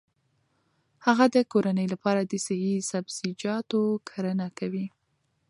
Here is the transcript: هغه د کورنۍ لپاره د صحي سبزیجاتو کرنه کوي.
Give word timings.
هغه 1.05 1.25
د 1.35 1.37
کورنۍ 1.51 1.87
لپاره 1.93 2.21
د 2.23 2.33
صحي 2.45 2.75
سبزیجاتو 2.91 3.81
کرنه 4.09 4.47
کوي. 4.59 4.85